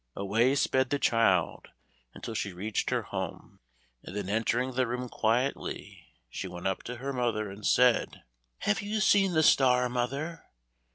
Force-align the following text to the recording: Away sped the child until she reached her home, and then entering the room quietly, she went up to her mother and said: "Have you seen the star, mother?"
Away 0.15 0.55
sped 0.55 0.89
the 0.89 0.97
child 0.97 1.67
until 2.15 2.33
she 2.33 2.53
reached 2.53 2.89
her 2.89 3.03
home, 3.03 3.59
and 4.01 4.15
then 4.15 4.29
entering 4.29 4.71
the 4.73 4.87
room 4.87 5.07
quietly, 5.07 6.07
she 6.27 6.47
went 6.47 6.65
up 6.65 6.81
to 6.85 6.95
her 6.95 7.13
mother 7.13 7.51
and 7.51 7.63
said: 7.63 8.23
"Have 8.61 8.81
you 8.81 8.99
seen 8.99 9.33
the 9.33 9.43
star, 9.43 9.89
mother?" 9.89 10.45